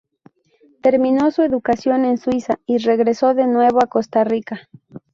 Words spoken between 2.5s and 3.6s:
y regresó de